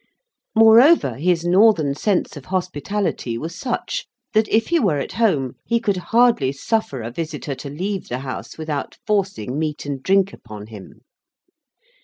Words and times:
Moreover, 0.55 1.17
his 1.17 1.45
northern 1.45 1.93
sense 1.93 2.35
of 2.35 2.45
hospitality 2.45 3.37
was 3.37 3.53
such, 3.55 4.07
that, 4.33 4.47
if 4.49 4.69
he 4.69 4.79
were 4.79 4.97
at 4.97 5.11
home, 5.11 5.53
he 5.63 5.79
could 5.79 5.97
hardly 6.09 6.51
suffer 6.53 7.03
a 7.03 7.11
visitor 7.11 7.53
to 7.53 7.69
leave 7.69 8.07
the 8.07 8.17
house 8.25 8.57
without 8.57 8.97
forcing 9.05 9.59
meat 9.59 9.85
and 9.85 10.01
drink 10.01 10.33
upon 10.33 10.65
him. 10.65 11.01